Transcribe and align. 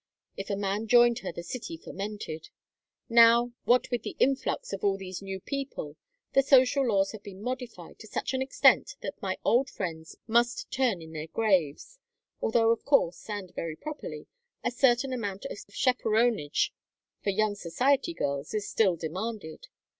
If 0.35 0.49
a 0.49 0.55
man 0.55 0.87
joined 0.87 1.19
her 1.19 1.31
the 1.31 1.43
city 1.43 1.77
fermented. 1.77 2.49
Now, 3.07 3.51
what 3.65 3.91
with 3.91 4.01
the 4.01 4.15
influx 4.17 4.73
of 4.73 4.83
all 4.83 4.97
these 4.97 5.21
new 5.21 5.39
people, 5.39 5.95
the 6.33 6.41
social 6.41 6.83
laws 6.87 7.11
have 7.11 7.21
been 7.21 7.43
modified 7.43 7.99
to 7.99 8.07
such 8.07 8.33
an 8.33 8.41
extent 8.41 8.95
that 9.03 9.21
my 9.21 9.37
old 9.45 9.69
friends 9.69 10.15
must 10.25 10.71
turn 10.71 11.03
in 11.03 11.13
their 11.13 11.27
graves; 11.27 11.99
although, 12.41 12.71
of 12.71 12.83
course, 12.83 13.29
and 13.29 13.53
very 13.53 13.75
properly, 13.75 14.25
a 14.63 14.71
certain 14.71 15.13
amount 15.13 15.45
of 15.45 15.59
chaperonage 15.69 16.73
for 17.23 17.29
young 17.29 17.53
society 17.53 18.15
girls 18.15 18.55
is 18.55 18.67
still 18.67 18.95
demanded. 18.95 19.67